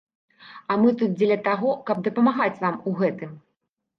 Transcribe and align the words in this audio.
А 0.71 0.77
мы 0.85 0.93
тут 1.01 1.11
дзеля 1.19 1.37
таго, 1.49 1.75
каб 1.89 2.01
дапамагаць 2.09 2.61
вам 2.63 2.75
у 2.93 2.95
гэтым. 3.03 3.37